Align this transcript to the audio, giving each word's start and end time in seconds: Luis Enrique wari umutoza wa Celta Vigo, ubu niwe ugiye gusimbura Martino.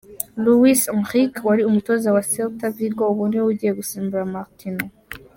Luis 0.43 0.79
Enrique 0.97 1.39
wari 1.47 1.61
umutoza 1.65 2.07
wa 2.15 2.23
Celta 2.31 2.67
Vigo, 2.77 3.03
ubu 3.11 3.23
niwe 3.27 3.45
ugiye 3.51 3.71
gusimbura 3.79 4.31
Martino. 4.35 4.85